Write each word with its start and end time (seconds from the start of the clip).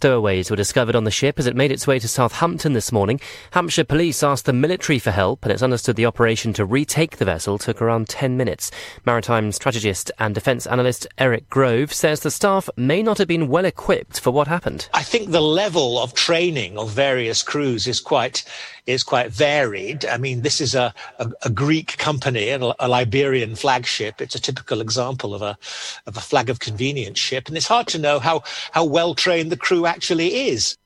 stowaways 0.00 0.48
were 0.48 0.56
discovered 0.56 0.96
on 0.96 1.04
the 1.04 1.10
ship 1.10 1.38
as 1.38 1.46
it 1.46 1.54
made 1.54 1.70
its 1.70 1.86
way 1.86 1.98
to 1.98 2.08
Southampton 2.08 2.72
this 2.72 2.90
morning. 2.90 3.20
Hampshire 3.50 3.84
police 3.84 4.22
asked 4.22 4.46
the 4.46 4.52
military 4.54 4.98
for 4.98 5.10
help, 5.10 5.42
and 5.42 5.52
it's 5.52 5.62
understood 5.62 5.94
the 5.94 6.06
operation 6.06 6.54
to 6.54 6.64
retake 6.64 7.18
the 7.18 7.26
vessel 7.26 7.58
took 7.58 7.82
around 7.82 8.08
10 8.08 8.34
minutes. 8.34 8.70
Maritime 9.04 9.52
strategist 9.52 10.10
and 10.18 10.34
defence 10.34 10.66
analyst 10.66 11.06
Eric 11.18 11.50
Grove 11.50 11.92
says 11.92 12.20
the 12.20 12.30
staff 12.30 12.70
may 12.78 13.02
not 13.02 13.18
have 13.18 13.28
been 13.28 13.48
well 13.48 13.66
equipped 13.66 14.20
for 14.20 14.30
what 14.30 14.48
happened. 14.48 14.88
I 14.94 15.02
think 15.02 15.32
the 15.32 15.42
level 15.42 15.98
of 15.98 16.14
training 16.14 16.78
of 16.78 16.88
various 16.88 17.42
crews 17.42 17.86
is 17.86 18.00
quite 18.00 18.42
is 18.86 19.02
quite 19.02 19.30
varied. 19.30 20.04
I 20.04 20.16
mean, 20.16 20.42
this 20.42 20.60
is 20.60 20.74
a, 20.74 20.94
a, 21.18 21.30
a 21.42 21.50
Greek 21.50 21.96
company, 21.98 22.48
a, 22.48 22.58
a 22.78 22.88
Liberian 22.88 23.54
flagship. 23.54 24.20
It's 24.20 24.34
a 24.34 24.40
typical 24.40 24.80
example 24.80 25.34
of 25.34 25.42
a 25.42 25.58
of 26.06 26.16
a 26.16 26.20
flag 26.20 26.50
of 26.50 26.60
convenience 26.60 27.18
ship, 27.18 27.48
and 27.48 27.56
it's 27.56 27.68
hard 27.68 27.86
to 27.88 27.98
know 27.98 28.18
how 28.18 28.42
how 28.72 28.84
well 28.84 29.14
trained 29.14 29.52
the 29.52 29.56
crew 29.56 29.86
actually 29.90 30.48
is. 30.48 30.76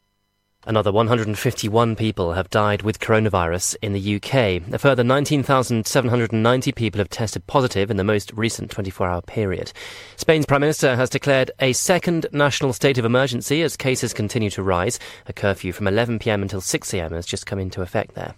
Another 0.66 0.90
151 0.90 1.94
people 1.94 2.32
have 2.32 2.48
died 2.48 2.80
with 2.80 2.98
coronavirus 2.98 3.76
in 3.82 3.92
the 3.92 4.16
UK. 4.16 4.72
A 4.72 4.78
further 4.78 5.04
19,790 5.04 6.72
people 6.72 6.98
have 6.98 7.10
tested 7.10 7.46
positive 7.46 7.90
in 7.90 7.98
the 7.98 8.04
most 8.04 8.32
recent 8.32 8.70
24 8.70 9.06
hour 9.06 9.20
period. 9.20 9.74
Spain's 10.16 10.46
Prime 10.46 10.62
Minister 10.62 10.96
has 10.96 11.10
declared 11.10 11.50
a 11.60 11.74
second 11.74 12.26
national 12.32 12.72
state 12.72 12.96
of 12.96 13.04
emergency 13.04 13.60
as 13.60 13.76
cases 13.76 14.14
continue 14.14 14.48
to 14.50 14.62
rise. 14.62 14.98
A 15.26 15.34
curfew 15.34 15.70
from 15.70 15.84
11pm 15.84 16.40
until 16.40 16.62
6am 16.62 17.10
has 17.10 17.26
just 17.26 17.44
come 17.44 17.58
into 17.58 17.82
effect 17.82 18.14
there. 18.14 18.34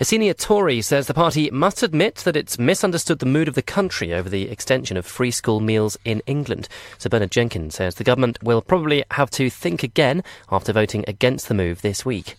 A 0.00 0.04
senior 0.04 0.34
Tory 0.34 0.82
says 0.82 1.06
the 1.06 1.14
party 1.14 1.50
must 1.50 1.82
admit 1.82 2.16
that 2.16 2.36
it's 2.36 2.58
misunderstood 2.58 3.20
the 3.20 3.26
mood 3.26 3.48
of 3.48 3.54
the 3.54 3.62
country 3.62 4.12
over 4.12 4.28
the 4.28 4.50
extension 4.50 4.98
of 4.98 5.06
free 5.06 5.30
school 5.30 5.60
meals 5.60 5.96
in 6.04 6.20
England. 6.26 6.68
Sir 6.98 7.08
Bernard 7.08 7.30
Jenkins 7.30 7.76
says 7.76 7.94
the 7.94 8.04
government 8.04 8.36
will 8.42 8.60
probably 8.60 9.02
have 9.12 9.30
to 9.30 9.48
think 9.48 9.82
again 9.82 10.22
after 10.50 10.70
voting 10.70 11.04
against 11.08 11.48
the 11.48 11.53
move 11.56 11.82
this 11.82 12.04
week. 12.04 12.36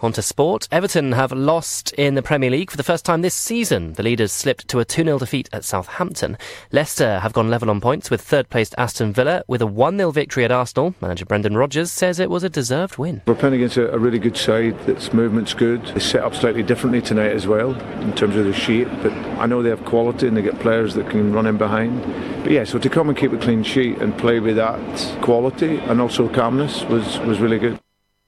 On 0.00 0.12
to 0.12 0.22
sport. 0.22 0.68
Everton 0.70 1.12
have 1.12 1.32
lost 1.32 1.92
in 1.94 2.14
the 2.14 2.22
Premier 2.22 2.50
League 2.50 2.70
for 2.70 2.76
the 2.76 2.84
first 2.84 3.04
time 3.04 3.22
this 3.22 3.34
season. 3.34 3.94
The 3.94 4.04
leaders 4.04 4.30
slipped 4.30 4.68
to 4.68 4.78
a 4.78 4.84
2 4.84 5.02
0 5.02 5.18
defeat 5.18 5.48
at 5.52 5.64
Southampton. 5.64 6.38
Leicester 6.70 7.18
have 7.18 7.32
gone 7.32 7.50
level 7.50 7.68
on 7.68 7.80
points 7.80 8.08
with 8.08 8.20
third 8.20 8.48
placed 8.48 8.76
Aston 8.78 9.12
Villa 9.12 9.42
with 9.48 9.60
a 9.60 9.66
1 9.66 9.98
0 9.98 10.12
victory 10.12 10.44
at 10.44 10.52
Arsenal. 10.52 10.94
Manager 11.00 11.24
Brendan 11.24 11.56
Rodgers 11.56 11.90
says 11.90 12.20
it 12.20 12.30
was 12.30 12.44
a 12.44 12.48
deserved 12.48 12.96
win. 12.96 13.22
We're 13.26 13.34
playing 13.34 13.56
against 13.56 13.76
a, 13.76 13.92
a 13.92 13.98
really 13.98 14.20
good 14.20 14.36
side. 14.36 14.76
Its 14.88 15.12
movement's 15.12 15.52
good. 15.52 15.84
They 15.86 16.00
set 16.00 16.22
up 16.22 16.34
slightly 16.34 16.62
differently 16.62 17.02
tonight 17.02 17.32
as 17.32 17.48
well 17.48 17.74
in 18.00 18.14
terms 18.14 18.36
of 18.36 18.44
the 18.44 18.52
shape. 18.52 18.88
But 19.02 19.12
I 19.12 19.46
know 19.46 19.62
they 19.62 19.70
have 19.70 19.84
quality 19.84 20.28
and 20.28 20.36
they 20.36 20.42
get 20.42 20.60
players 20.60 20.94
that 20.94 21.10
can 21.10 21.32
run 21.32 21.46
in 21.46 21.58
behind. 21.58 22.02
But 22.44 22.52
yeah, 22.52 22.62
so 22.62 22.78
to 22.78 22.88
come 22.88 23.08
and 23.08 23.18
keep 23.18 23.32
a 23.32 23.38
clean 23.38 23.64
sheet 23.64 23.98
and 23.98 24.16
play 24.16 24.38
with 24.38 24.56
that 24.56 24.78
quality 25.22 25.78
and 25.78 26.00
also 26.00 26.28
calmness 26.28 26.84
was, 26.84 27.18
was 27.20 27.40
really 27.40 27.58
good. 27.58 27.80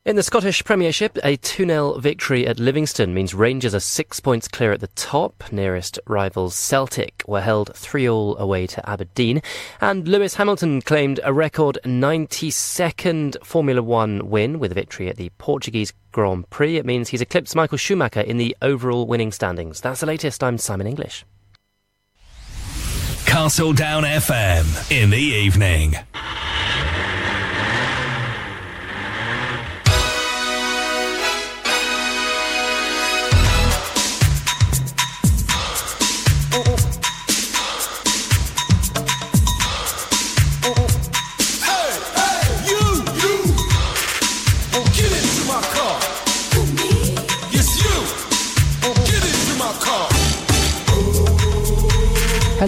In 0.06 0.16
the 0.16 0.22
Scottish 0.22 0.64
Premiership, 0.64 1.18
a 1.22 1.36
2 1.36 1.66
0 1.66 1.98
victory 1.98 2.46
at 2.46 2.58
Livingston 2.58 3.12
means 3.12 3.34
Rangers 3.34 3.74
are 3.74 3.80
six 3.80 4.18
points 4.18 4.48
clear 4.48 4.72
at 4.72 4.80
the 4.80 4.86
top. 4.86 5.44
Nearest 5.52 5.98
rivals 6.06 6.54
Celtic 6.54 7.22
were 7.26 7.42
held 7.42 7.76
3 7.76 8.08
all 8.08 8.34
away 8.38 8.66
to 8.68 8.88
Aberdeen. 8.88 9.42
And 9.78 10.08
Lewis 10.08 10.36
Hamilton 10.36 10.80
claimed 10.80 11.20
a 11.22 11.34
record 11.34 11.78
92nd 11.84 13.44
Formula 13.44 13.82
One 13.82 14.30
win 14.30 14.58
with 14.58 14.72
a 14.72 14.74
victory 14.74 15.10
at 15.10 15.16
the 15.16 15.32
Portuguese 15.36 15.92
Grand 16.12 16.48
Prix. 16.48 16.78
It 16.78 16.86
means 16.86 17.10
he's 17.10 17.20
eclipsed 17.20 17.54
Michael 17.54 17.76
Schumacher 17.76 18.22
in 18.22 18.38
the 18.38 18.56
overall 18.62 19.06
winning 19.06 19.32
standings. 19.32 19.82
That's 19.82 20.00
the 20.00 20.06
latest. 20.06 20.42
I'm 20.42 20.56
Simon 20.56 20.86
English. 20.86 21.26
Castledown 23.26 24.04
FM 24.04 24.90
in 24.90 25.10
the 25.10 25.18
evening. 25.18 25.96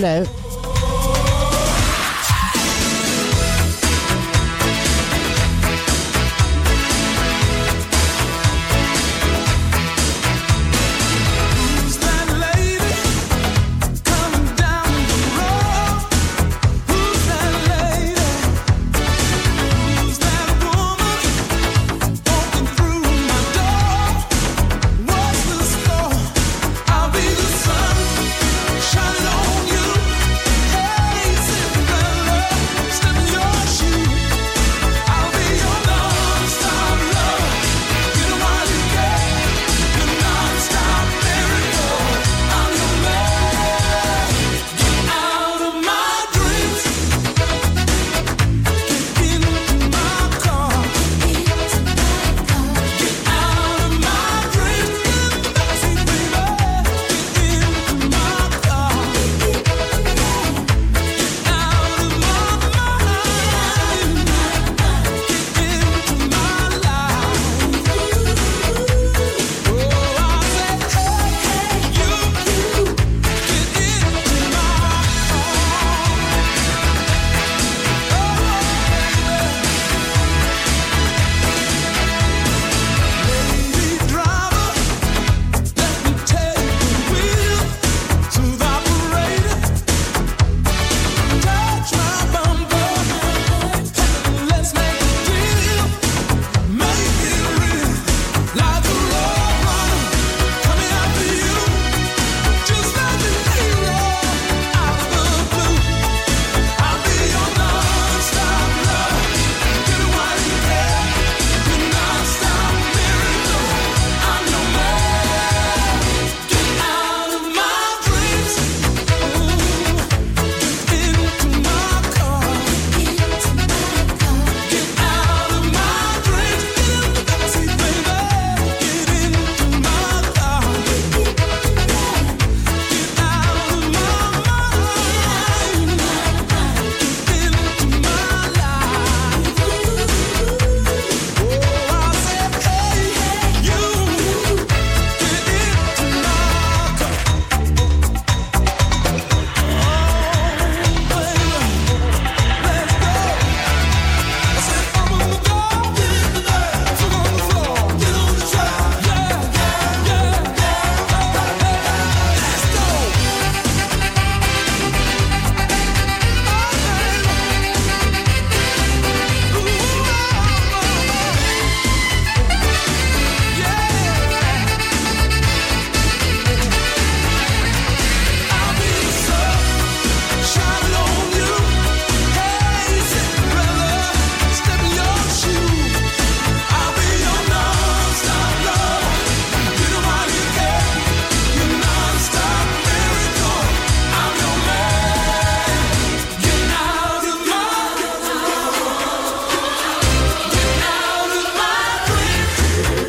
Hello. 0.03 0.42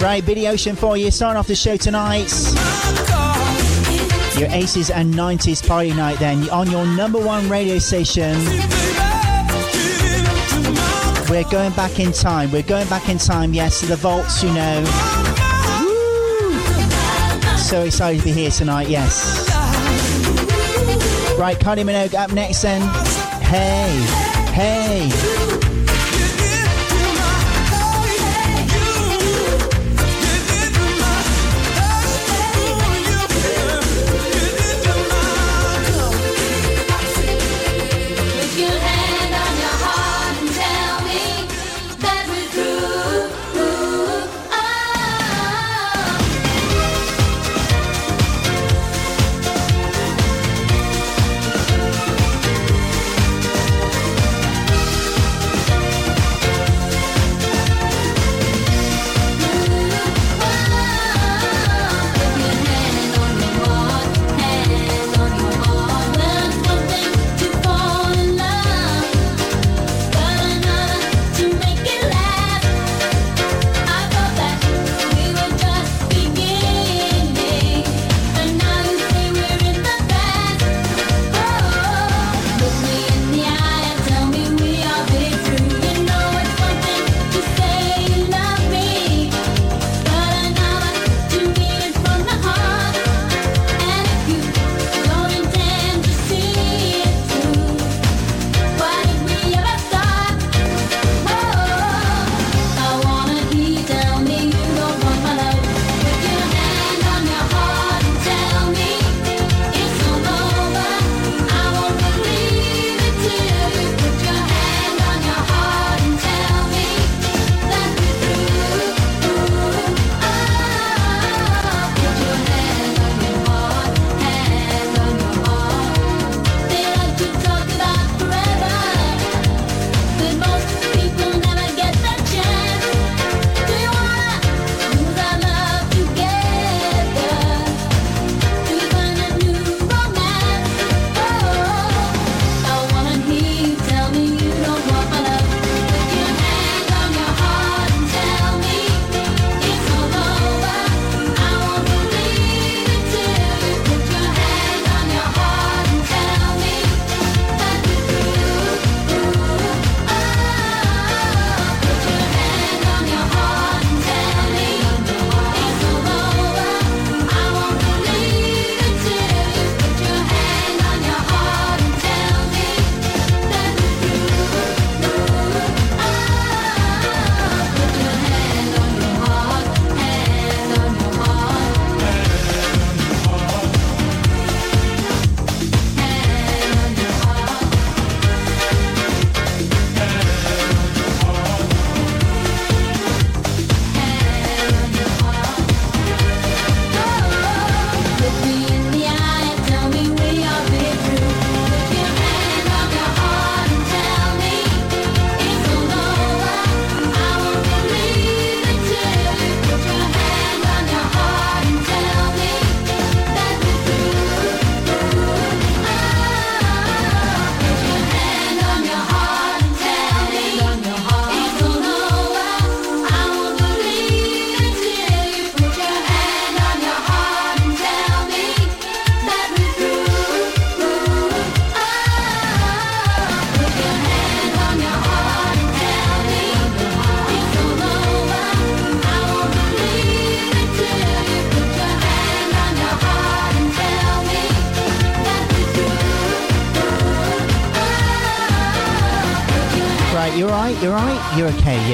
Right, 0.03 0.23
Billy 0.25 0.50
Ocean 0.50 0.75
for 0.75 0.97
you. 0.97 1.09
Starting 1.09 1.39
off 1.39 1.47
the 1.47 1.55
show 1.55 1.77
tonight. 1.77 2.29
Your 4.38 4.50
80s 4.50 4.94
and 4.94 5.13
90s 5.13 5.65
party 5.65 5.94
night 5.94 6.19
then 6.19 6.50
on 6.50 6.69
your 6.69 6.85
number 6.85 7.19
one 7.19 7.47
radio 7.47 7.79
station. 7.79 8.35
We're 11.29 11.50
going 11.50 11.71
back 11.71 12.01
in 12.01 12.11
time. 12.11 12.51
We're 12.51 12.63
going 12.63 12.89
back 12.89 13.07
in 13.07 13.17
time, 13.17 13.53
yes, 13.53 13.79
to 13.79 13.85
the 13.85 13.95
vaults, 13.95 14.44
you 14.44 14.53
know. 14.53 14.83
So 17.55 17.83
excited 17.83 18.19
to 18.19 18.25
be 18.25 18.33
here 18.33 18.51
tonight, 18.51 18.89
yes. 18.89 19.47
Right, 21.39 21.57
Kylie 21.57 21.85
Minogue 21.85 22.13
up 22.13 22.33
next 22.33 22.61
then. 22.61 22.81
Hey, 23.41 24.01
hey. 24.51 25.92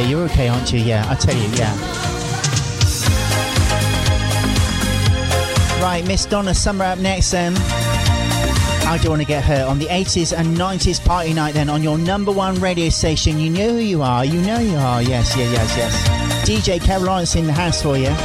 Aren't 0.01 0.71
you? 0.71 0.79
Yeah, 0.79 1.05
I 1.09 1.15
tell 1.15 1.35
you, 1.35 1.49
yeah. 1.55 1.73
Right, 5.81 6.05
Miss 6.07 6.25
Donna 6.25 6.53
Summer 6.53 6.85
up 6.85 6.99
next 6.99 7.31
then. 7.31 7.55
I 8.87 8.97
don't 9.01 9.09
want 9.09 9.21
to 9.21 9.27
get 9.27 9.43
hurt 9.43 9.67
on 9.67 9.77
the 9.77 9.85
80s 9.85 10.35
and 10.35 10.57
90s 10.57 11.03
party 11.03 11.33
night 11.33 11.53
then 11.53 11.69
on 11.69 11.83
your 11.83 11.97
number 11.97 12.31
one 12.31 12.55
radio 12.55 12.89
station. 12.89 13.39
You 13.39 13.49
know 13.49 13.69
who 13.69 13.79
you 13.79 14.01
are. 14.01 14.25
You 14.25 14.41
know 14.41 14.59
you 14.59 14.77
are. 14.77 15.01
Yes, 15.01 15.35
yes, 15.37 15.51
yes, 15.51 15.77
yes. 15.77 16.49
DJ 16.49 16.81
Caroline's 16.81 17.35
in 17.35 17.45
the 17.45 17.53
house 17.53 17.81
for 17.81 17.97
you. 17.97 18.15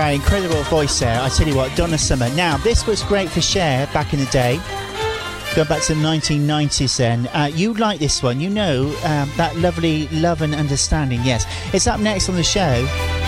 Great. 0.00 0.14
Incredible 0.14 0.62
voice 0.64 0.98
there. 0.98 1.20
I 1.20 1.28
tell 1.28 1.46
you 1.46 1.56
what, 1.56 1.76
Donna 1.76 1.98
Summer. 1.98 2.28
Now, 2.34 2.56
this 2.58 2.86
was 2.86 3.02
great 3.02 3.28
for 3.28 3.40
Cher 3.40 3.86
back 3.88 4.12
in 4.14 4.20
the 4.20 4.26
day. 4.26 4.56
Go 5.54 5.64
back 5.64 5.82
to 5.84 5.94
the 5.94 6.00
1990s 6.00 6.96
then. 6.96 7.26
Uh, 7.28 7.50
you 7.52 7.74
like 7.74 7.98
this 7.98 8.22
one. 8.22 8.40
You 8.40 8.50
know 8.50 8.86
um, 9.04 9.30
that 9.36 9.54
lovely 9.56 10.08
love 10.08 10.42
and 10.42 10.54
understanding. 10.54 11.20
Yes. 11.22 11.44
It's 11.74 11.86
up 11.86 12.00
next 12.00 12.28
on 12.28 12.36
the 12.36 12.42
show. 12.42 13.19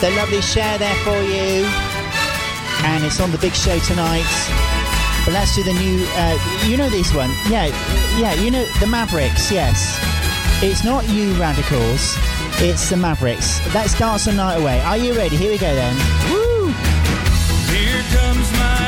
The 0.00 0.10
lovely 0.12 0.40
Cher 0.40 0.78
there 0.78 0.94
for 1.04 1.20
you. 1.20 1.66
And 2.88 3.04
it's 3.04 3.20
on 3.20 3.30
the 3.30 3.36
big 3.36 3.52
show 3.52 3.78
tonight. 3.80 4.24
But 5.26 5.34
let's 5.34 5.54
do 5.54 5.62
the 5.62 5.74
new, 5.74 6.06
uh, 6.16 6.64
you 6.66 6.78
know 6.78 6.88
this 6.88 7.14
one. 7.14 7.28
Yeah, 7.50 7.66
yeah, 8.18 8.32
you 8.32 8.50
know 8.50 8.64
the 8.80 8.86
Mavericks, 8.86 9.52
yes. 9.52 9.98
It's 10.62 10.84
not 10.84 11.06
you 11.10 11.34
radicals, 11.34 12.16
it's 12.62 12.88
the 12.88 12.96
Mavericks. 12.96 13.60
That 13.74 13.90
starts 13.90 14.24
the 14.24 14.32
night 14.32 14.56
away. 14.56 14.80
Are 14.80 14.96
you 14.96 15.12
ready? 15.14 15.36
Here 15.36 15.50
we 15.50 15.58
go 15.58 15.74
then. 15.74 15.94
Woo! 16.30 16.68
Here 17.68 18.02
comes 18.16 18.50
my 18.52 18.79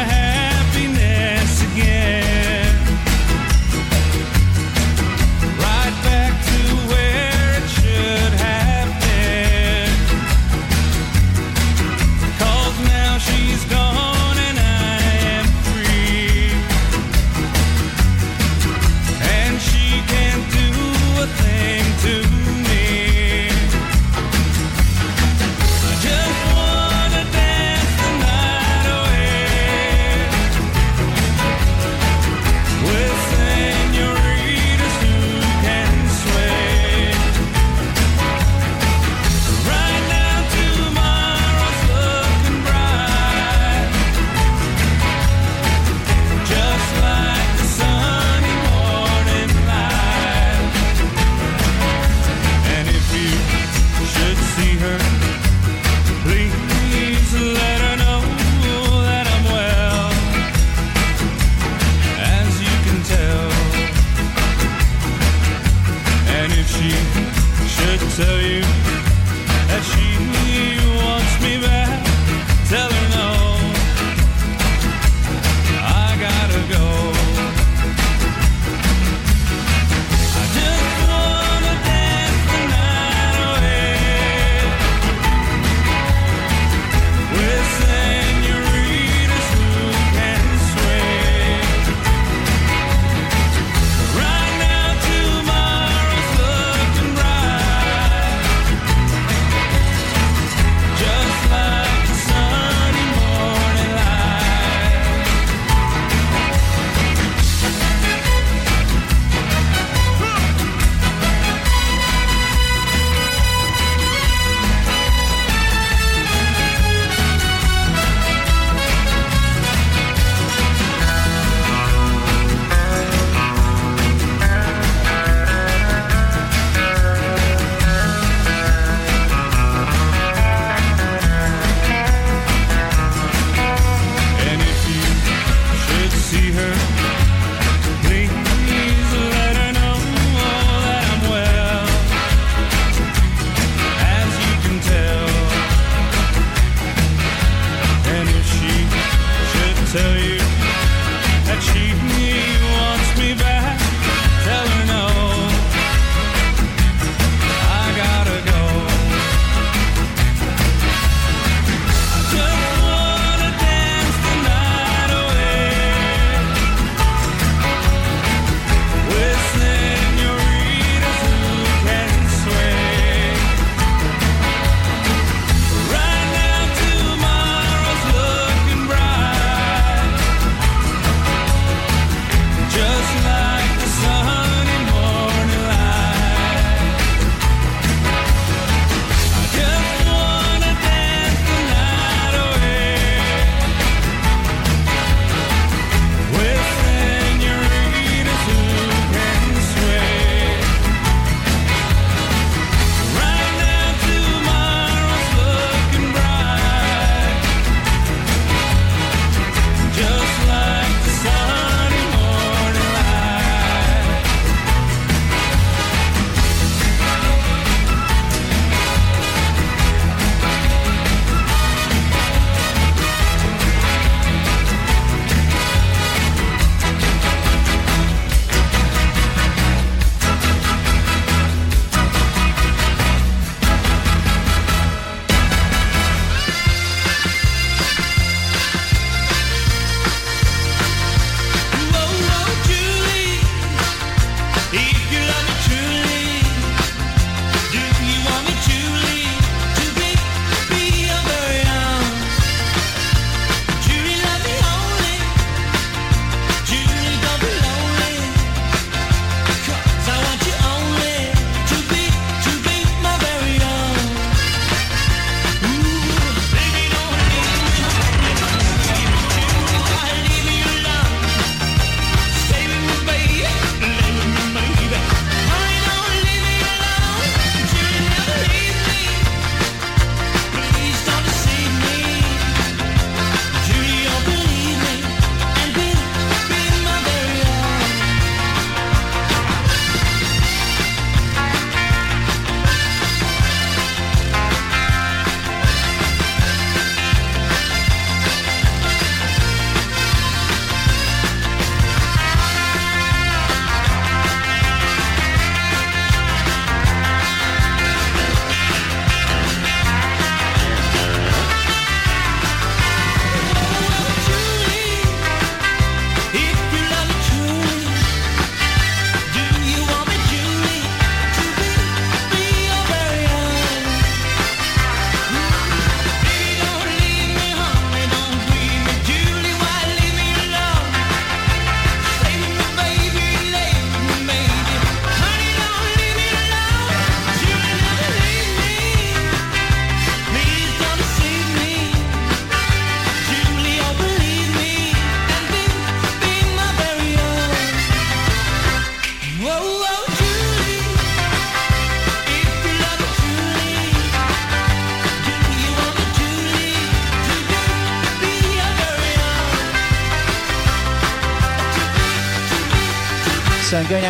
tell 68.16 68.42
you 68.42 68.61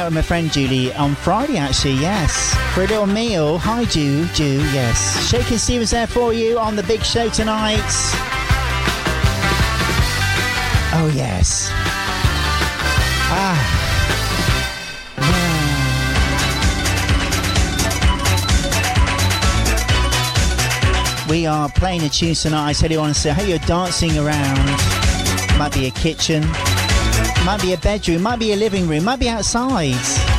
out 0.02 0.06
with 0.06 0.14
my 0.14 0.22
friend 0.22 0.52
Julie 0.52 0.92
on 0.94 1.14
Friday, 1.14 1.58
actually, 1.58 1.94
yes. 1.94 2.54
For 2.74 2.82
a 2.82 2.86
little 2.88 3.06
meal. 3.06 3.58
Hi, 3.58 3.84
Ju, 3.84 4.26
Ju, 4.26 4.58
yes. 4.72 5.28
Shakin' 5.28 5.58
Stevens 5.58 5.90
there 5.92 6.08
for 6.08 6.32
you 6.32 6.58
on 6.58 6.74
the 6.74 6.82
big 6.82 7.04
show 7.04 7.28
tonight. 7.28 7.78
Oh, 10.94 11.12
yes. 11.14 11.68
Ah. 13.30 13.78
We 21.30 21.46
are 21.46 21.68
playing 21.68 22.02
a 22.02 22.08
tune 22.08 22.34
tonight. 22.34 22.70
I 22.70 22.72
tell 22.72 22.90
you 22.90 22.98
honestly, 22.98 23.30
how 23.30 23.42
you're 23.42 23.58
dancing 23.58 24.18
around. 24.18 24.66
Might 25.58 25.72
be 25.72 25.86
a 25.86 25.90
kitchen, 25.92 26.42
might 27.44 27.60
be 27.60 27.72
a 27.72 27.76
bedroom, 27.76 28.22
might 28.22 28.38
be 28.38 28.52
a 28.52 28.56
living 28.56 28.86
room, 28.86 29.04
might 29.04 29.18
be 29.18 29.28
outside. 29.28 30.31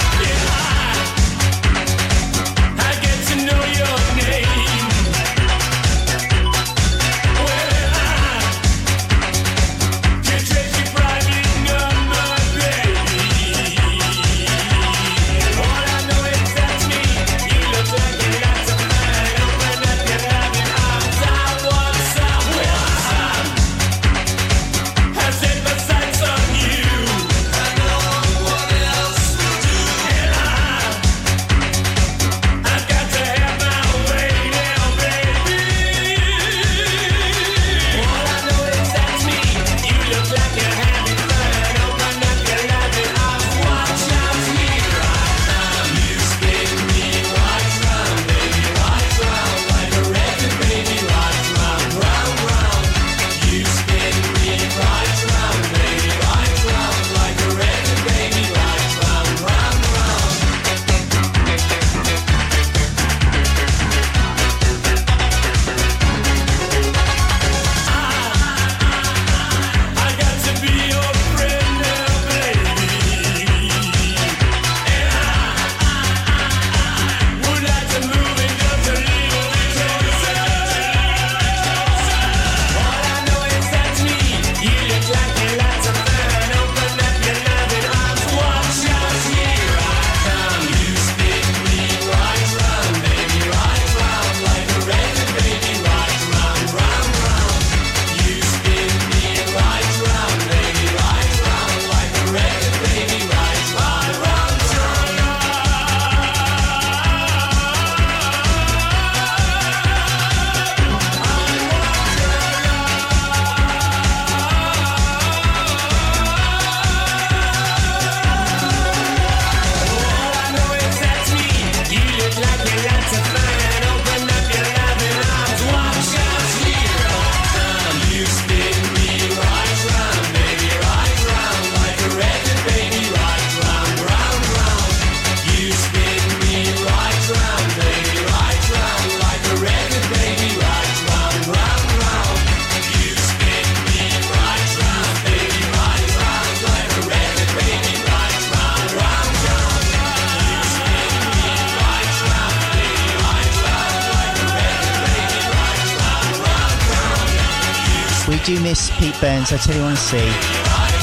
I 159.51 159.57
tell 159.57 159.75
you 159.75 159.81
honestly. 159.81 160.19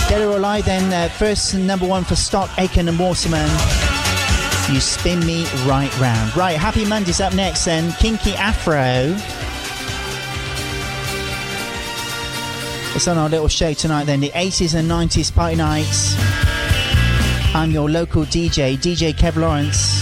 Dead 0.09 0.23
or 0.23 0.37
Alive 0.37 0.65
then, 0.65 0.93
uh, 0.93 1.09
first 1.11 1.55
number 1.55 1.87
one 1.87 2.05
for 2.05 2.17
Stock, 2.17 2.51
Aiken 2.59 2.89
and 2.89 2.99
Waterman. 2.99 3.49
You 4.73 4.81
spin 4.81 5.21
me 5.27 5.45
right 5.67 5.91
round. 6.01 6.37
Right, 6.37 6.57
Happy 6.57 6.85
Monday's 6.87 7.21
up 7.21 7.35
next 7.35 7.65
then. 7.65 7.93
Kinky 7.93 8.35
Afro. 8.35 9.15
It's 12.95 13.07
on 13.09 13.19
our 13.19 13.29
little 13.29 13.49
show 13.49 13.73
tonight 13.73 14.05
then, 14.05 14.21
the 14.21 14.31
80s 14.31 14.75
and 14.75 14.91
90s 14.91 15.35
party 15.35 15.57
nights. 15.57 16.15
I'm 17.55 17.71
your 17.71 17.91
local 17.91 18.25
DJ, 18.25 18.77
DJ 18.79 19.13
Kev 19.13 19.37
Lawrence. 19.37 20.00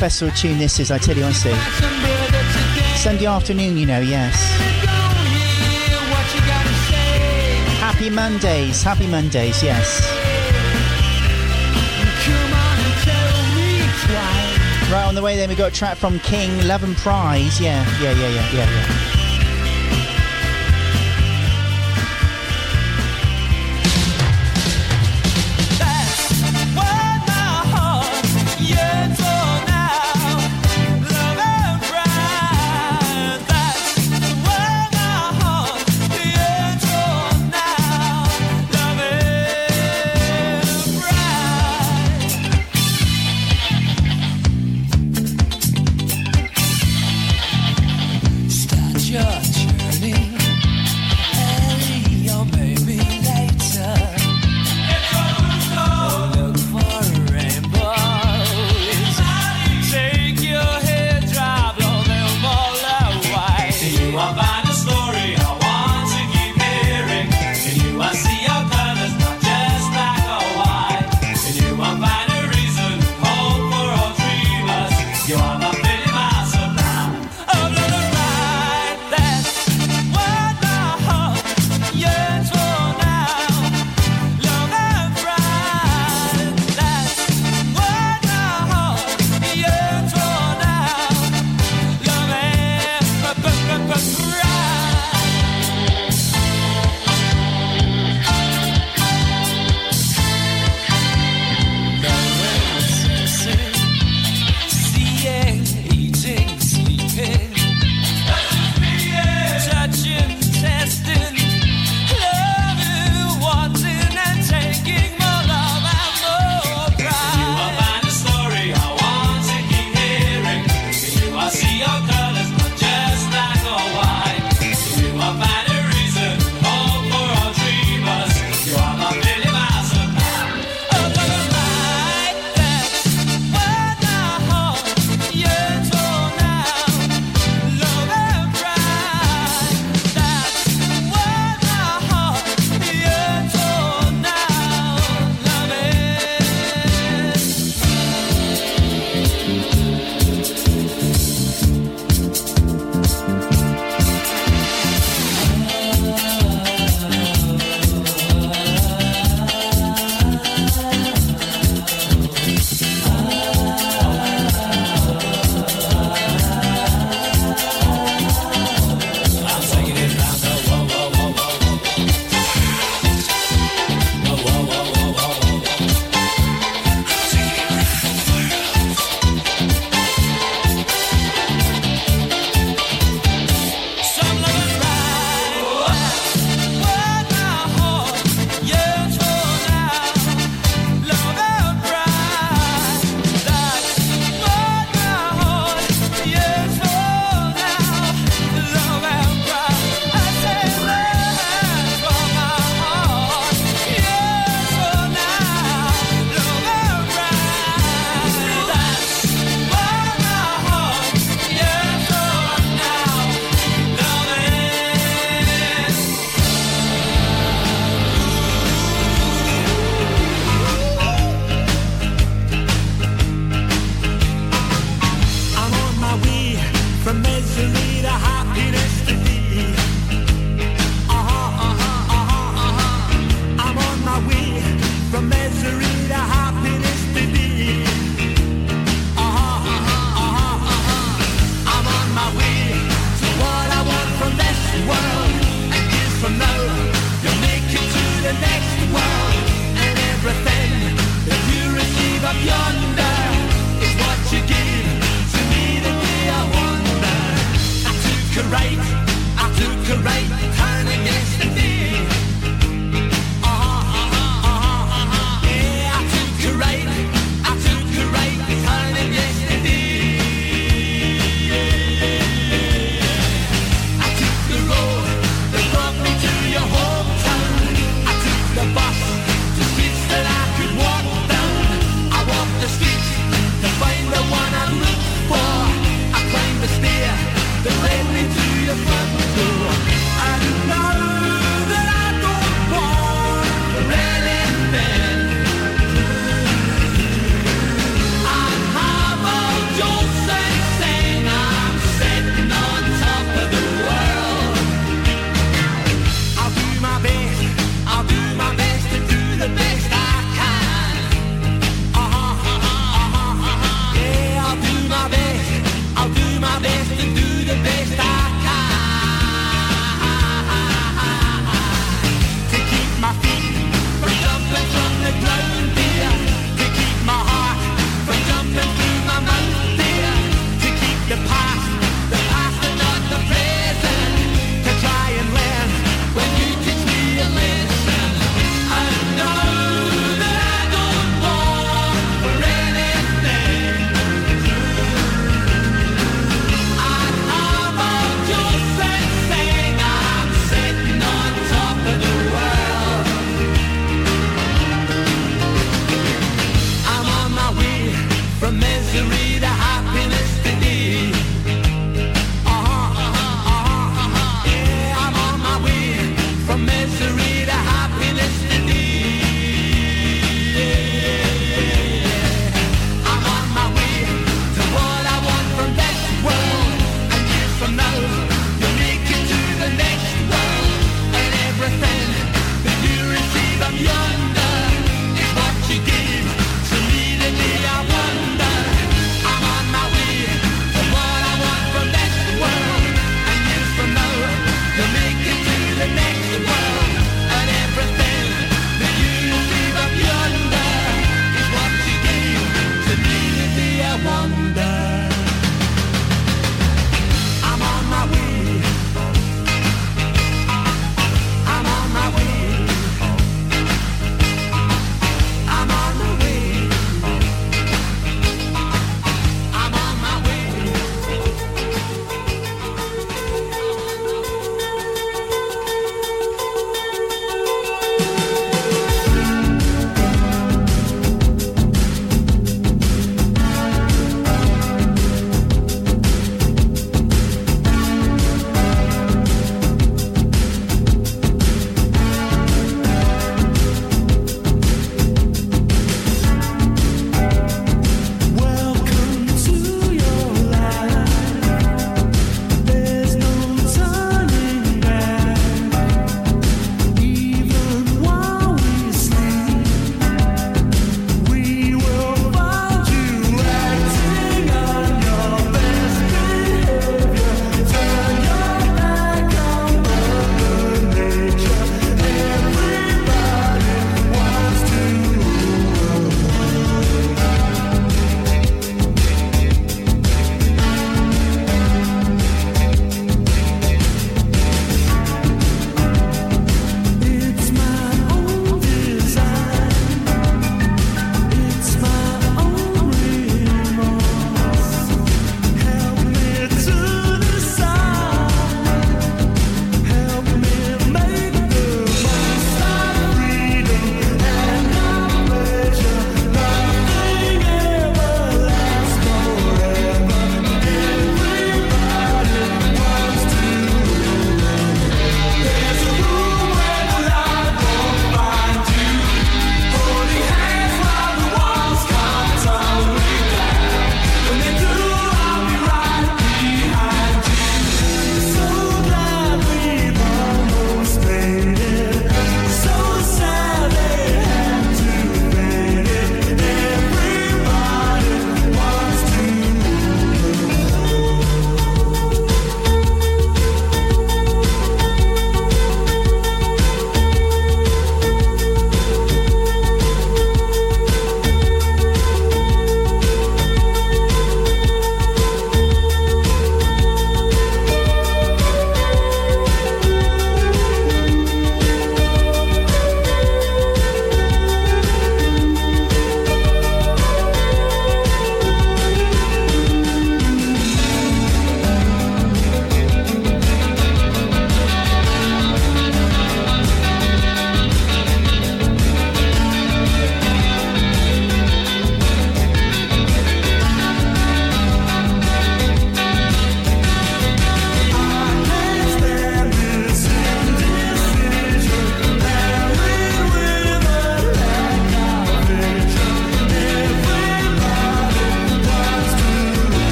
A 0.00 0.04
festival 0.04 0.34
tune 0.34 0.56
this 0.56 0.80
is, 0.80 0.90
I 0.90 0.96
tell 0.96 1.14
you 1.14 1.24
honestly. 1.24 1.52
Sunday 2.96 3.26
afternoon, 3.26 3.76
you 3.76 3.84
know, 3.84 4.00
yes. 4.00 4.34
Happy 7.78 8.08
Mondays, 8.08 8.82
happy 8.82 9.06
Mondays, 9.06 9.62
yes. 9.62 10.00
Right 14.90 15.04
on 15.04 15.14
the 15.14 15.20
way 15.20 15.36
then 15.36 15.50
we 15.50 15.54
got 15.54 15.70
a 15.70 15.74
track 15.74 15.98
from 15.98 16.18
King, 16.20 16.66
Love 16.66 16.82
and 16.82 16.96
Pride. 16.96 17.50
Yeah, 17.60 17.84
yeah, 18.00 18.12
yeah, 18.12 18.28
yeah, 18.28 18.52
yeah, 18.52 18.70
yeah. 18.70 19.09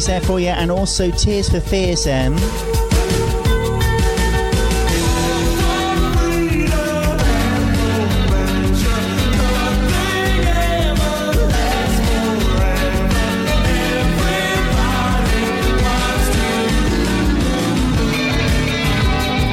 Proclaimers 0.00 0.06
there 0.06 0.26
for 0.26 0.40
you, 0.40 0.48
and 0.48 0.70
also 0.70 1.10
Tears 1.10 1.48
for 1.48 1.60
Fears. 1.60 2.06
Um, 2.06 2.12
and 2.12 2.34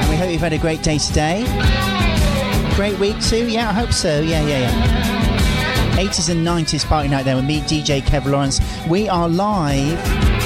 we 0.09 0.15
hope 0.15 0.31
you've 0.31 0.41
had 0.41 0.53
a 0.53 0.57
great 0.57 0.83
day 0.83 0.97
today. 0.97 1.45
Great 2.75 2.97
week 2.99 3.19
too. 3.21 3.49
Yeah, 3.49 3.69
I 3.69 3.73
hope 3.73 3.91
so. 3.91 4.21
Yeah, 4.21 4.45
yeah, 4.45 4.59
yeah. 4.59 5.17
80s 5.97 6.29
and 6.29 6.45
90s 6.45 6.85
party 6.85 7.09
night 7.09 7.23
there 7.23 7.35
with 7.35 7.45
me, 7.45 7.61
DJ 7.61 8.01
Kev 8.01 8.25
Lawrence. 8.25 8.61
We 8.87 9.09
are 9.09 9.27
live. 9.27 10.36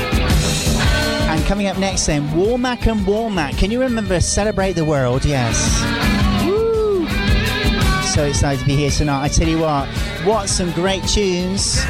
And 1.31 1.45
coming 1.45 1.67
up 1.67 1.77
next 1.77 2.07
then, 2.07 2.27
Womack 2.31 2.91
and 2.91 2.99
Womack. 3.05 3.57
Can 3.57 3.71
you 3.71 3.79
remember 3.79 4.19
Celebrate 4.19 4.73
the 4.73 4.83
World? 4.83 5.23
Yes. 5.23 5.81
Woo! 6.45 7.07
So 8.03 8.25
excited 8.25 8.59
to 8.59 8.65
be 8.65 8.75
here 8.75 8.91
tonight. 8.91 9.23
I 9.23 9.27
tell 9.29 9.47
you 9.47 9.59
what, 9.59 9.87
what 10.25 10.49
some 10.49 10.71
great 10.73 11.01
tunes. 11.07 11.81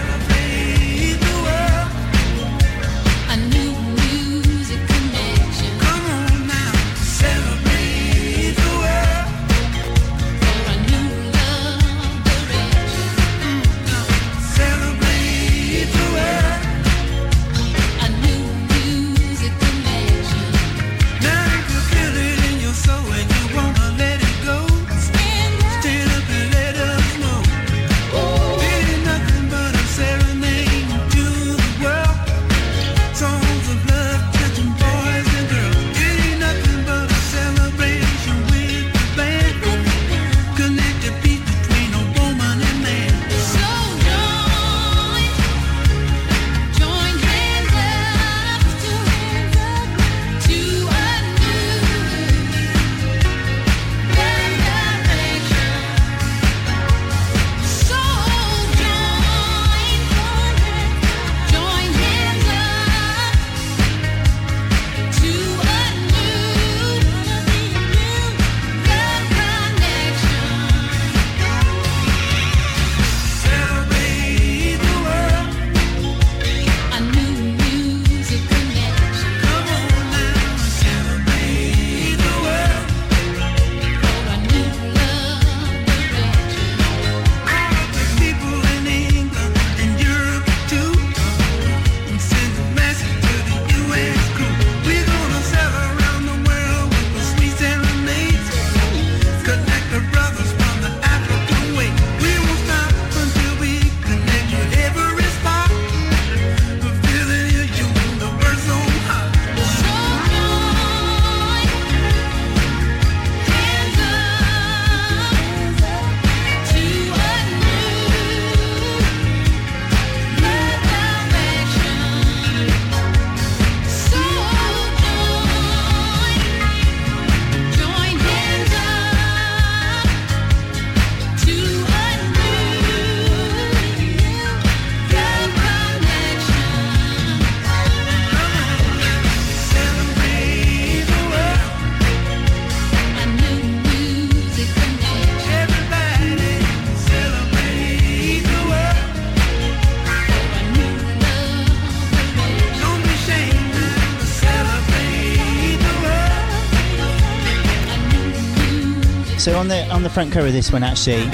On 160.01 160.03
the 160.03 160.09
front 160.09 160.31
cover 160.31 160.47
of 160.47 160.53
this 160.53 160.71
one, 160.71 160.81
actually, 160.81 161.25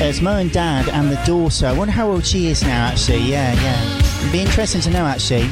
there's 0.00 0.20
Mo 0.20 0.36
and 0.36 0.50
Dad 0.50 0.88
and 0.88 1.08
the 1.08 1.22
daughter. 1.24 1.66
I 1.66 1.72
wonder 1.72 1.92
how 1.92 2.10
old 2.10 2.26
she 2.26 2.48
is 2.48 2.60
now. 2.62 2.86
Actually, 2.86 3.20
yeah, 3.20 3.52
yeah. 3.52 4.18
It'd 4.18 4.32
be 4.32 4.40
interesting 4.40 4.80
to 4.80 4.90
know. 4.90 5.06
Actually, 5.06 5.44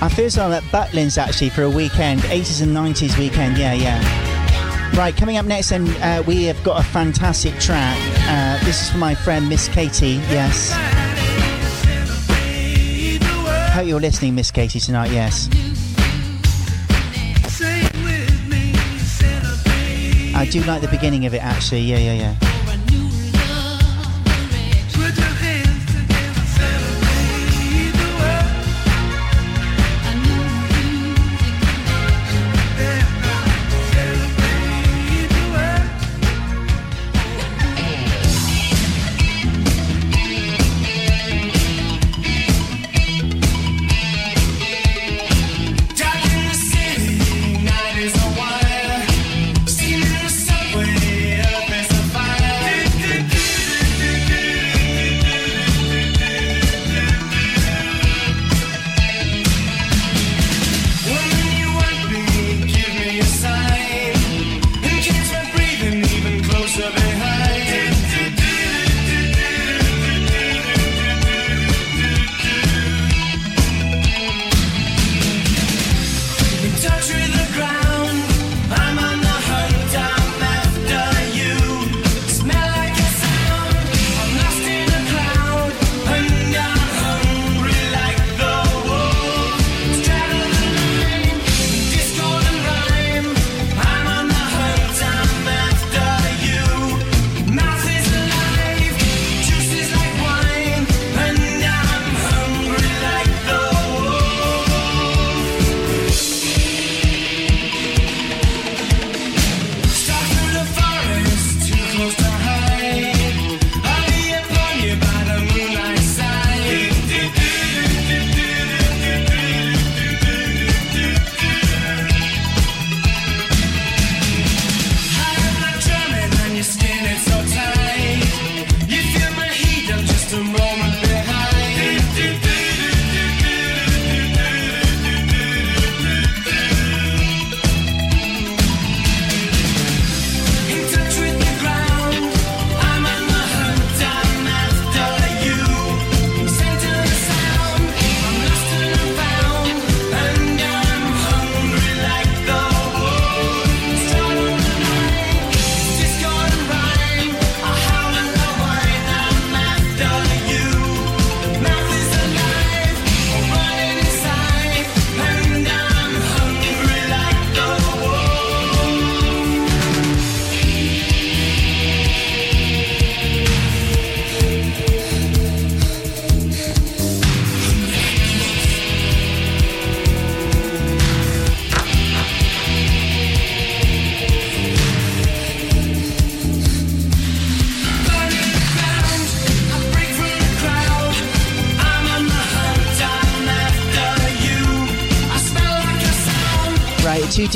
I 0.00 0.08
feel 0.14 0.30
so 0.30 0.52
at 0.52 0.62
Butlins 0.64 1.18
actually 1.18 1.50
for 1.50 1.62
a 1.64 1.70
weekend, 1.70 2.20
80s 2.20 2.62
and 2.62 2.76
90s 2.76 3.18
weekend. 3.18 3.58
Yeah, 3.58 3.72
yeah. 3.72 4.96
Right, 4.96 5.16
coming 5.16 5.36
up 5.36 5.46
next, 5.46 5.70
then 5.70 5.88
uh, 6.00 6.22
we 6.24 6.44
have 6.44 6.62
got 6.62 6.80
a 6.80 6.84
fantastic 6.84 7.58
track. 7.58 7.98
Uh, 8.28 8.64
this 8.64 8.80
is 8.80 8.90
for 8.90 8.98
my 8.98 9.16
friend 9.16 9.48
Miss 9.48 9.66
Katie. 9.66 10.20
Yes. 10.30 10.70
Hope 13.74 13.88
you're 13.88 14.00
listening, 14.00 14.36
Miss 14.36 14.52
Katie, 14.52 14.78
tonight. 14.78 15.10
Yes. 15.10 15.48
I 20.38 20.44
do 20.44 20.62
like 20.62 20.80
the 20.80 20.86
beginning 20.88 21.26
of 21.26 21.34
it 21.34 21.42
actually. 21.42 21.80
Yeah, 21.80 21.98
yeah, 21.98 22.12
yeah. 22.12 22.47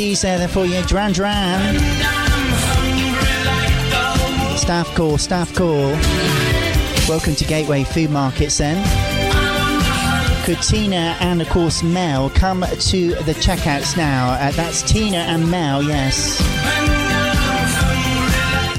There, 0.03 0.37
there 0.37 0.49
for 0.49 0.67
you. 0.67 0.83
Duran 0.83 1.13
Duran. 1.13 1.79
Staff 4.59 4.93
call, 4.97 5.17
staff 5.17 5.55
call. 5.55 5.93
Welcome 7.09 7.37
to 7.37 7.45
Gateway 7.45 7.85
Food 7.85 8.11
Markets 8.11 8.59
then. 8.59 8.85
Could 10.45 10.61
Tina 10.61 11.17
and 11.21 11.41
of 11.41 11.49
course 11.51 11.85
Mel 11.85 12.31
come 12.31 12.63
to 12.63 13.15
the 13.15 13.33
checkouts 13.35 13.97
now? 13.97 14.33
Uh, 14.33 14.51
that's 14.51 14.83
Tina 14.83 15.19
and 15.19 15.49
Mel, 15.49 15.85
yes. 15.85 16.37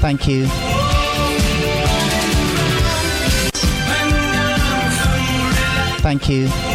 Thank 0.00 0.28
you. 0.28 0.46
Thank 6.02 6.28
you. 6.28 6.73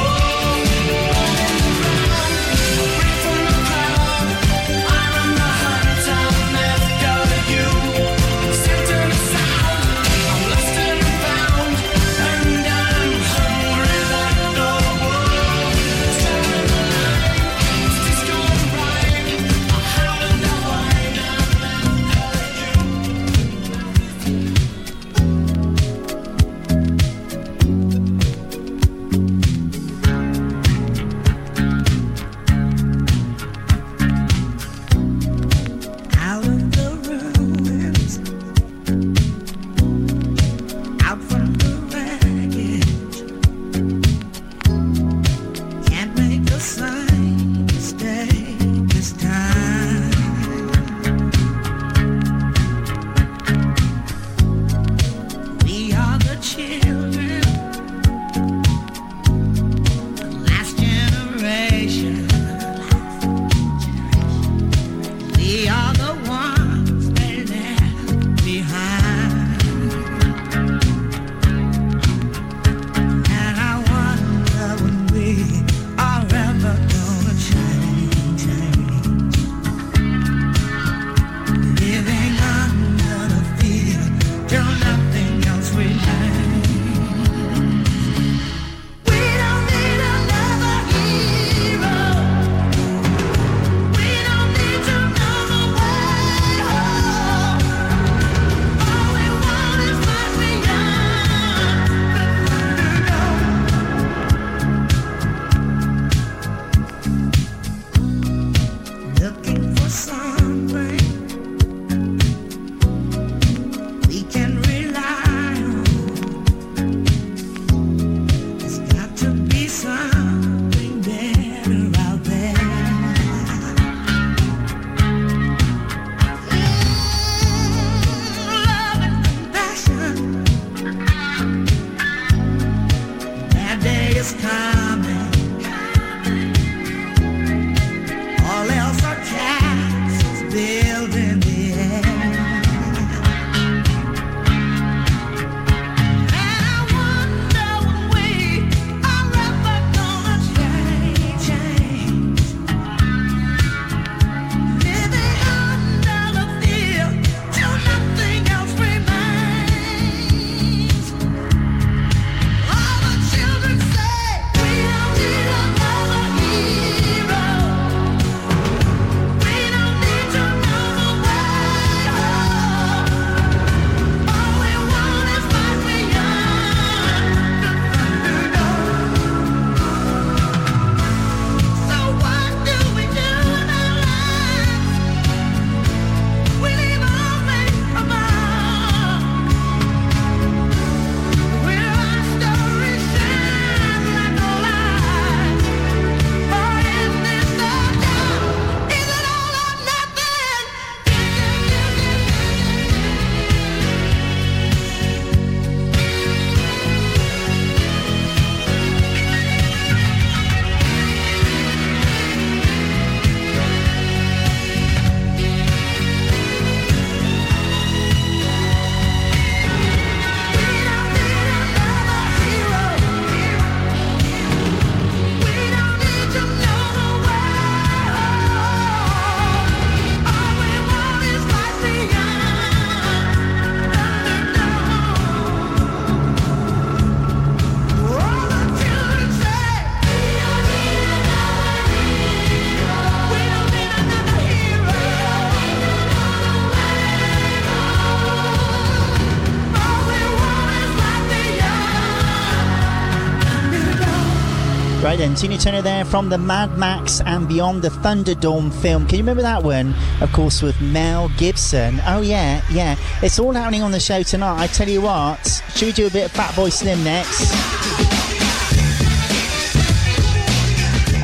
Then, 255.30 255.36
Tina 255.36 255.58
Turner 255.60 255.82
there 255.84 256.06
from 256.06 256.30
the 256.30 256.40
Mad 256.40 256.76
Max 256.76 257.22
and 257.22 257.48
Beyond 257.48 257.84
the 257.84 257.90
Thunderdome 257.90 258.74
film. 258.82 259.06
Can 259.06 259.18
you 259.18 259.22
remember 259.22 259.44
that 259.44 259.62
one? 259.62 259.94
Of 260.22 260.34
course, 260.34 260.64
with 260.64 260.80
Mel 260.82 261.30
Gibson. 261.38 262.02
Oh, 262.08 262.22
yeah, 262.22 262.64
yeah. 262.72 262.96
It's 263.22 263.38
all 263.38 263.52
happening 263.52 263.84
on 263.84 263.92
the 263.92 264.00
show 264.00 264.24
tonight. 264.24 264.60
I 264.60 264.66
tell 264.66 264.90
you 264.90 265.02
what, 265.02 265.62
should 265.76 265.86
we 265.86 265.92
do 265.92 266.08
a 266.08 266.10
bit 266.10 266.26
of 266.26 266.34
Fatboy 266.34 266.72
Slim 266.72 267.04
next? 267.04 268.19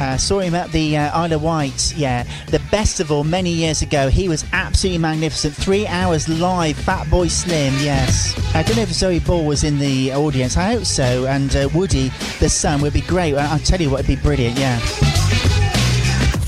Uh, 0.06 0.18
saw 0.18 0.38
him 0.40 0.54
at 0.54 0.72
the 0.72 0.96
uh, 0.96 1.10
Isle 1.20 1.34
of 1.34 1.42
Wight, 1.42 1.94
yeah. 1.98 2.26
The 2.52 2.62
best 2.70 3.00
of 3.00 3.12
all, 3.12 3.24
many 3.24 3.50
years 3.50 3.82
ago. 3.82 4.08
He 4.08 4.30
was 4.30 4.46
absolutely 4.54 5.00
magnificent. 5.00 5.56
Three 5.56 5.88
hours 5.88 6.30
live, 6.30 6.76
Fatboy 6.78 7.32
Slim, 7.32 7.74
yes. 7.80 8.38
I 8.54 8.62
don't 8.62 8.76
know 8.76 8.84
if 8.84 8.92
Zoe 8.94 9.20
Ball 9.20 9.44
was 9.46 9.64
in 9.64 9.80
the 9.80 10.14
audience. 10.14 10.58
I 10.58 10.74
hope 10.74 10.86
so. 10.86 11.26
And 11.26 11.56
uh, 11.56 11.70
Woody, 11.74 12.10
the 12.40 12.50
son, 12.50 12.82
would 12.82 12.94
be 12.94 13.02
great. 13.02 13.34
I- 13.34 13.52
I'll 13.52 13.58
tell 13.60 13.82
you 13.82 13.90
what, 13.90 14.02
it'd 14.02 14.16
be 14.16 14.22
brilliant, 14.22 14.60
yeah. 14.60 14.80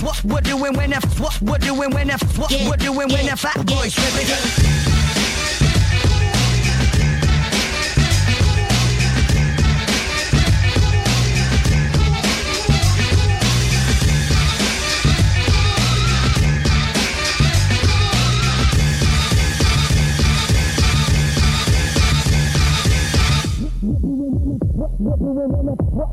What 0.02 0.24
we're 0.24 0.42
doing 0.42 0.74
when 0.74 0.92
what 1.18 1.42
we're 1.42 1.58
doing 1.58 1.90
when 1.90 2.10
what 2.10 2.52
we're 2.52 2.78
doing 2.78 3.10
when 3.10 3.36
fat 3.36 3.66
tripping. 3.68 4.87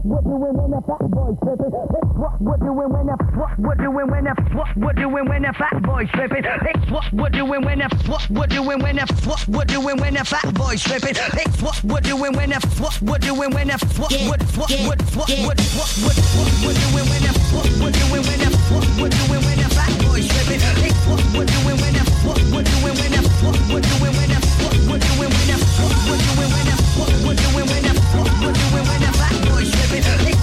what 0.03 0.25
would 0.25 0.25
you 0.27 0.37
win 0.37 0.55
when 0.59 0.73
a 0.75 0.81
fat 0.83 1.05
boy 1.11 1.31
slipping? 1.43 1.71
It's 1.71 2.13
what 2.19 2.41
would 2.41 2.61
you 2.63 2.73
win 2.73 2.91
when 2.91 3.09
a 3.09 3.17
what 3.39 3.59
would 3.59 3.79
you 3.81 3.91
win 3.91 4.11
when 4.11 4.27
a 4.27 4.35
what 4.55 4.77
would 4.77 4.99
you 4.99 5.09
win 5.09 5.29
when 5.29 5.45
a 5.45 5.53
fat 5.55 5.83
boy 5.83 6.07
slipping? 6.15 6.45
It's 6.45 6.91
what 6.91 7.13
would 7.13 7.35
you 7.35 7.45
win 7.47 7.63
when 7.65 7.81
a 7.81 7.89
what 8.07 8.29
would 8.31 8.53
you 8.53 8.63
win 8.63 8.81
when 8.83 8.99
a 8.99 9.07
what 9.25 9.47
would 9.49 9.71
you 9.71 9.81
win 9.81 9.97
when 10.01 10.17
a 10.17 10.25
fat 10.25 10.55
boy 10.55 10.77
slipping? 10.77 11.15
It's 11.15 11.63
what 11.63 11.83
would 11.85 12.07
you 12.07 12.17
win 12.17 12.33
when 12.35 12.53
a 12.53 12.59
what 12.83 13.01
would 13.03 13.25
you 13.25 13.35
win 13.35 13.51
when 13.55 13.71
a 13.71 13.79
what 13.97 14.11
would 14.11 14.43
what 14.59 14.71
would 14.71 15.01
what 15.15 15.29
would 15.31 15.61
what 15.79 15.91
would 16.03 16.19
what 16.35 16.51
would 16.65 16.77
you 16.83 16.91
win 16.95 17.07
when 17.09 17.23
a 17.25 17.33
what 17.55 17.67
would 17.79 17.95
you 17.97 18.07
win 18.11 18.23
when 18.27 18.41
a 18.43 18.51
what 18.75 18.87
would 18.99 19.15
you 19.15 19.25
win 19.31 19.43
when 19.47 19.59
a 19.63 19.69
fat 19.71 19.93
boy 20.03 20.21
slipping? 20.21 20.61
It's 20.85 21.01
what 21.07 21.23
would 21.39 21.49
you 21.51 21.61
win 21.67 21.77
when 21.79 21.95
a 21.95 22.03
what 22.27 22.41
would 22.51 22.67
you 22.67 22.79
win 22.83 22.95
when 22.99 23.15
a 23.15 23.21
what 23.45 23.57
would 23.71 23.85
you 23.85 23.97
win 24.03 24.13
when 24.19 24.31
a 24.35 24.39
what 24.59 24.75
would 24.91 25.03
you 25.05 25.15
win 25.21 25.31
when 25.31 25.51
a 25.55 25.57
what 25.79 25.93
would 26.09 26.19
you 26.19 26.35
win 26.41 26.49
when 26.51 26.69
a 26.73 26.77
what 26.99 27.11
would 27.25 27.39
you 27.41 27.51
win 27.57 27.67
when 27.69 27.85
a 27.91 27.94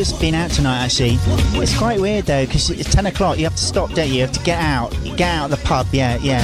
just 0.00 0.18
been 0.18 0.34
out 0.34 0.50
tonight, 0.50 0.82
actually. 0.82 1.18
It's 1.60 1.76
quite 1.76 2.00
weird 2.00 2.24
though, 2.24 2.46
because 2.46 2.70
it's 2.70 2.90
10 2.90 3.04
o'clock. 3.04 3.36
You 3.36 3.44
have 3.44 3.54
to 3.54 3.62
stop, 3.62 3.90
don't 3.90 4.08
you? 4.08 4.14
You 4.14 4.20
have 4.22 4.32
to 4.32 4.42
get 4.44 4.58
out. 4.58 4.92
Get 5.18 5.28
out 5.28 5.50
of 5.52 5.60
the 5.60 5.62
pub, 5.66 5.86
yeah, 5.92 6.16
yeah. 6.22 6.40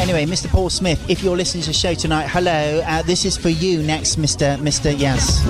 Anyway, 0.00 0.26
Mr. 0.26 0.48
Paul 0.48 0.68
Smith, 0.68 1.08
if 1.08 1.22
you're 1.22 1.36
listening 1.36 1.62
to 1.62 1.68
the 1.68 1.74
show 1.74 1.94
tonight, 1.94 2.26
hello. 2.26 2.82
Uh, 2.84 3.02
this 3.02 3.24
is 3.24 3.36
for 3.36 3.50
you 3.50 3.84
next, 3.84 4.16
Mr. 4.16 4.58
Mr. 4.58 4.98
Yes. 4.98 5.44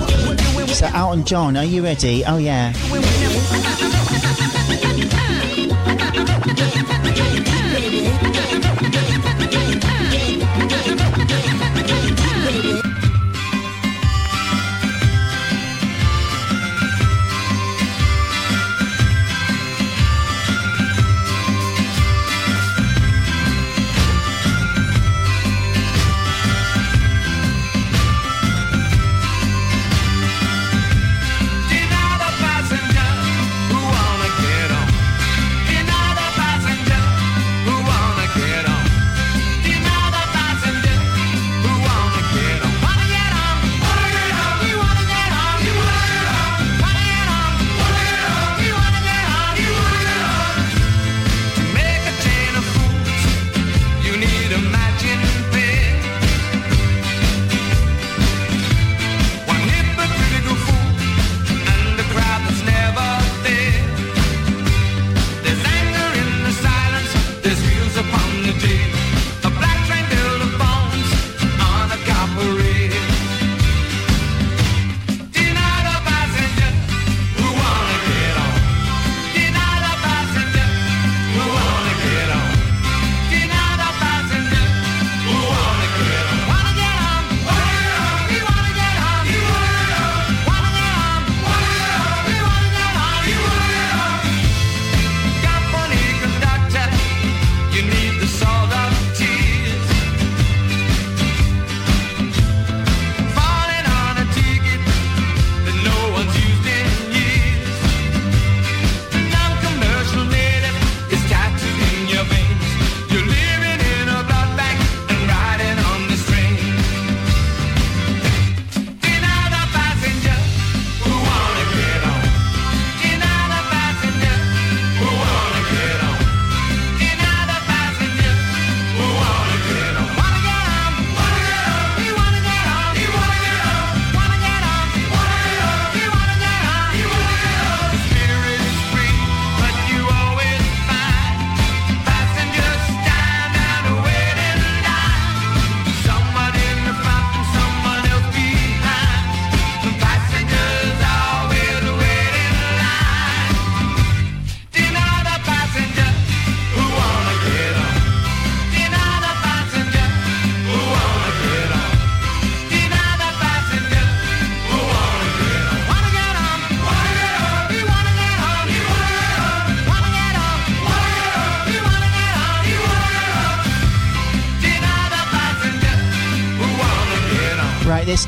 So, 0.77 0.85
Elton 0.93 1.25
John, 1.25 1.57
are 1.57 1.65
you 1.65 1.83
ready? 1.83 2.23
Oh, 2.23 2.37
yeah. 2.37 2.71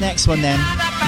Next 0.05 0.27
one 0.27 0.39
then. 0.39 0.59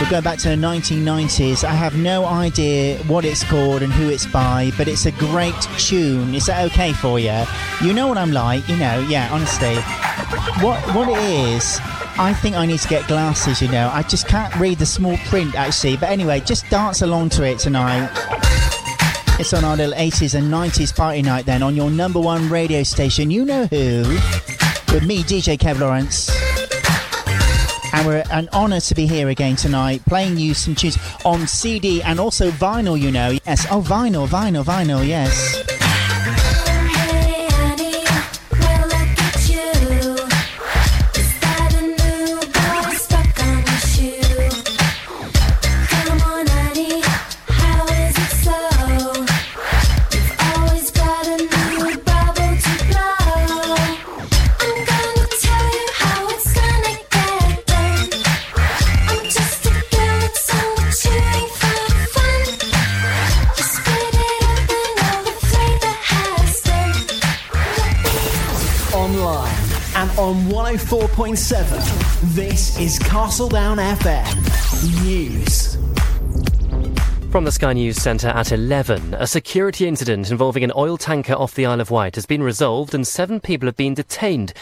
We're 0.02 0.10
going 0.10 0.24
back 0.24 0.40
to 0.40 0.50
the 0.50 0.56
1990s. 0.56 1.64
I 1.64 1.74
have 1.74 1.96
no 1.96 2.26
idea 2.26 2.98
what 3.04 3.26
it's 3.26 3.44
called 3.44 3.84
and 3.84 3.94
who 3.94 4.10
it's 4.10 4.26
by, 4.26 4.72
but 4.76 4.88
it's 4.88 5.06
a 5.06 5.12
great 5.12 5.54
tune. 5.78 6.34
Is 6.34 6.48
that 6.48 6.66
okay 6.72 6.94
for 6.94 7.20
you? 7.20 7.44
You 7.84 7.94
know 7.94 8.08
what 8.08 8.18
I'm 8.18 8.32
like, 8.32 8.68
you 8.68 8.76
know, 8.76 9.06
yeah, 9.08 9.30
honestly. 9.32 9.76
What 10.64 10.80
what 10.96 11.10
it 11.10 11.20
is, 11.20 11.78
I 12.18 12.34
think 12.42 12.56
I 12.56 12.66
need 12.66 12.80
to 12.80 12.88
get 12.88 13.08
glasses, 13.08 13.62
you 13.62 13.68
know. 13.68 13.88
I 13.94 14.02
just 14.02 14.28
can't 14.28 14.54
read 14.56 14.80
the 14.80 14.86
small 14.88 15.16
print 15.30 15.54
actually. 15.54 15.98
But 15.98 16.10
anyway, 16.10 16.40
just 16.40 16.68
dance 16.72 17.04
along 17.04 17.30
to 17.38 17.44
it 17.44 17.60
tonight. 17.60 18.10
It's 19.40 19.54
on 19.54 19.64
our 19.64 19.78
little 19.78 19.94
80s 19.94 20.34
and 20.34 20.52
90s 20.52 20.96
party 20.96 21.22
night 21.22 21.46
then 21.46 21.62
on 21.62 21.76
your 21.76 21.92
number 21.92 22.20
one 22.20 22.50
radio 22.50 22.82
station. 22.82 23.30
You 23.30 23.46
know 23.46 23.68
who? 23.68 24.04
With 24.92 25.06
me, 25.06 25.22
DJ 25.22 25.56
Kev 25.56 25.80
Lawrence. 25.80 26.47
And 27.94 28.08
we're 28.08 28.24
an 28.32 28.50
honour 28.54 28.80
to 28.82 28.96
be 28.96 29.08
here 29.08 29.30
again 29.30 29.56
tonight, 29.56 30.02
playing 30.06 30.38
you 30.38 30.54
some 30.54 30.76
tunes 30.76 30.98
on 31.26 31.48
CD 31.48 32.02
and 32.02 32.20
also 32.20 32.52
vinyl, 32.52 33.00
you 33.00 33.12
know. 33.12 33.38
Yes, 33.46 33.66
oh, 33.72 33.82
vinyl, 33.82 34.28
vinyl, 34.28 34.64
vinyl, 34.64 35.06
yes. 35.06 35.67
104.7. 70.78 72.36
This 72.36 72.80
is 72.80 73.00
Castledown 73.00 73.78
FM 73.98 75.04
News. 75.04 75.76
From 77.32 77.46
the 77.46 77.52
Sky 77.52 77.74
News 77.74 77.98
Centre 77.98 78.28
at 78.28 78.52
11, 78.52 79.16
a 79.16 79.26
security 79.26 79.88
incident 79.88 80.30
involving 80.30 80.64
an 80.64 80.72
oil 80.76 80.96
tanker 80.96 81.34
off 81.34 81.56
the 81.56 81.66
Isle 81.66 81.82
of 81.82 81.90
Wight 81.90 82.14
has 82.14 82.28
been 82.28 82.44
resolved 82.44 82.94
and 82.94 83.08
seven 83.08 83.40
people 83.40 83.66
have 83.66 83.76
been 83.76 83.96
detained 83.96 84.54